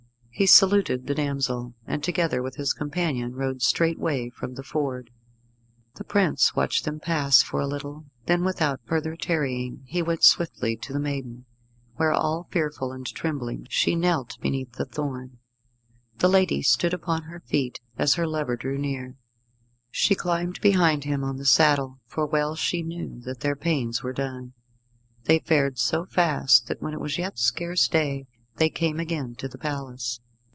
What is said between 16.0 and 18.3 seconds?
The lady stood upon her feet as her